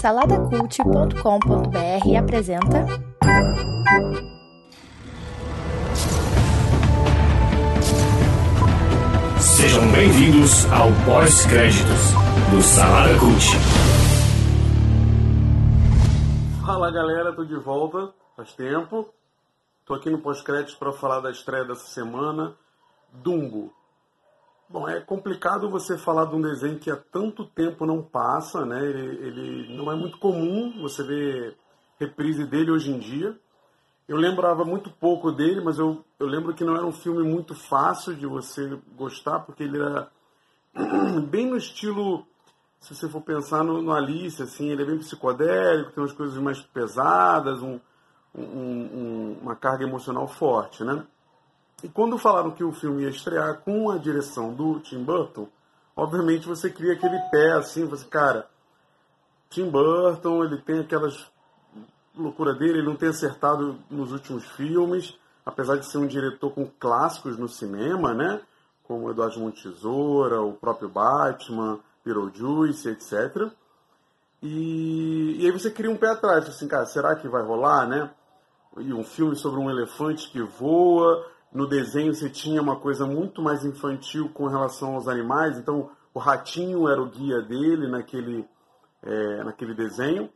[0.00, 2.84] Saladacult.com.br apresenta.
[9.40, 12.10] Sejam bem-vindos ao pós-créditos
[12.50, 13.44] do Salada Cult.
[16.66, 19.14] Fala galera, tô de volta, faz tempo.
[19.84, 22.56] Tô aqui no pós-créditos para falar da estreia dessa semana,
[23.12, 23.72] Dumbo.
[24.72, 28.82] Bom, é complicado você falar de um desenho que há tanto tempo não passa, né?
[28.82, 31.58] Ele, ele não é muito comum você ver
[32.00, 33.38] reprise dele hoje em dia.
[34.08, 37.54] Eu lembrava muito pouco dele, mas eu, eu lembro que não era um filme muito
[37.54, 40.10] fácil de você gostar, porque ele era
[41.28, 42.26] bem no estilo,
[42.80, 46.38] se você for pensar no, no Alice, assim, ele é bem psicodélico, tem umas coisas
[46.38, 47.78] mais pesadas, um,
[48.34, 51.04] um, um, uma carga emocional forte, né?
[51.82, 55.48] E quando falaram que o filme ia estrear com a direção do Tim Burton,
[55.96, 58.48] obviamente você cria aquele pé assim, você, cara,
[59.50, 61.30] Tim Burton, ele tem aquelas
[62.16, 66.66] loucura dele, ele não tem acertado nos últimos filmes, apesar de ser um diretor com
[66.78, 68.40] clássicos no cinema, né?
[68.84, 73.50] Como Eduardo Montesoura, o próprio Batman, Beetlejuice, etc.
[74.42, 78.10] E, e aí você cria um pé atrás, assim, cara, será que vai rolar, né?
[78.78, 83.42] E um filme sobre um elefante que voa, no desenho você tinha uma coisa muito
[83.42, 88.48] mais infantil com relação aos animais, então o ratinho era o guia dele naquele,
[89.02, 90.30] é, naquele desenho.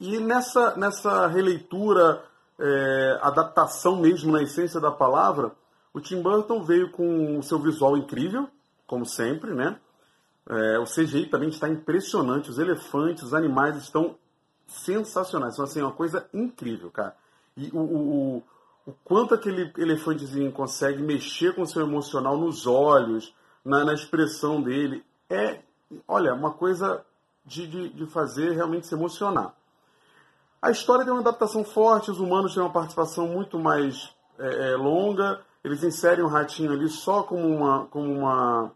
[0.00, 2.24] E nessa, nessa releitura,
[2.58, 5.52] é, adaptação mesmo na essência da palavra,
[5.92, 8.48] o Tim Burton veio com o seu visual incrível,
[8.86, 9.78] como sempre, né?
[10.48, 14.16] É, o CGI também está impressionante, os elefantes, os animais estão
[14.66, 17.14] sensacionais, são assim, uma coisa incrível, cara.
[17.54, 18.42] E o, o o
[19.04, 25.04] quanto aquele elefantezinho consegue mexer com o seu emocional nos olhos, na, na expressão dele,
[25.28, 25.60] é,
[26.06, 27.04] olha, uma coisa
[27.44, 29.54] de, de, de, fazer realmente se emocionar.
[30.60, 34.76] A história tem uma adaptação forte, os humanos têm uma participação muito mais é, é,
[34.76, 38.72] longa, eles inserem o ratinho ali só como uma, como uma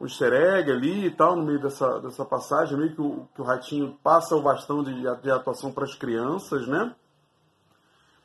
[0.00, 3.40] um easter egg ali e tal, no meio dessa, dessa passagem, meio que o, que
[3.40, 6.94] o ratinho passa o bastão de, de atuação para as crianças, né?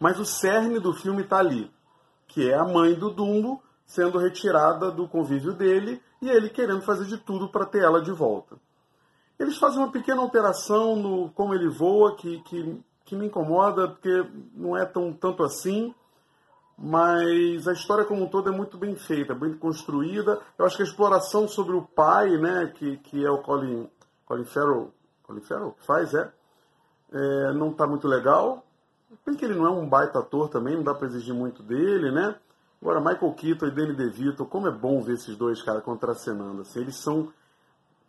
[0.03, 1.71] Mas o cerne do filme está ali,
[2.27, 7.05] que é a mãe do Dumbo sendo retirada do convívio dele e ele querendo fazer
[7.05, 8.57] de tudo para ter ela de volta.
[9.39, 14.29] Eles fazem uma pequena alteração no como ele voa, que, que, que me incomoda, porque
[14.53, 15.95] não é tão tanto assim,
[16.77, 20.37] mas a história como um todo é muito bem feita, bem construída.
[20.57, 23.89] Eu acho que a exploração sobre o pai, né, que, que é o Colin,
[24.25, 24.93] Colin Farrell,
[25.23, 26.29] Colin Farrell faz, é,
[27.13, 28.65] é não está muito legal.
[29.25, 32.11] Bem que ele não é um baita ator também, não dá para exigir muito dele,
[32.11, 32.35] né?
[32.81, 36.81] Agora, Michael Keaton e Danny DeVito, como é bom ver esses dois caras contracenando, assim,
[36.81, 37.31] eles são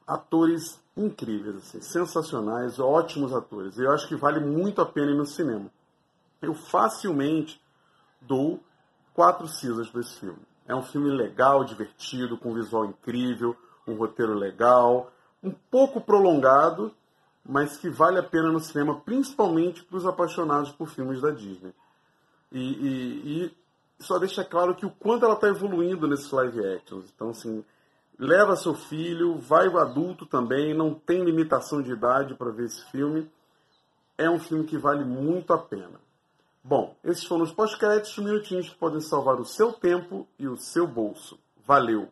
[0.07, 3.79] atores incríveis, assim, sensacionais, ótimos atores.
[3.79, 5.71] Eu acho que vale muito a pena ir no cinema.
[6.43, 7.61] Eu facilmente
[8.21, 8.61] dou
[9.15, 10.41] quatro cisas para esse filme.
[10.67, 16.93] É um filme legal, divertido, com um visual incrível, um roteiro legal, um pouco prolongado,
[17.45, 21.75] mas que vale a pena no cinema, principalmente para os apaixonados por filmes da Disney.
[22.51, 23.57] E, e, e,
[23.99, 27.13] só deixa claro que o quanto ela está evoluindo nesses live actions.
[27.15, 27.65] Então, assim,
[28.19, 32.85] leva seu filho, vai o adulto também, não tem limitação de idade para ver esse
[32.91, 33.31] filme.
[34.17, 36.01] É um filme que vale muito a pena.
[36.63, 40.87] Bom, esses foram os pós-créditos, minutinhos que podem salvar o seu tempo e o seu
[40.87, 41.39] bolso.
[41.67, 42.09] Valeu!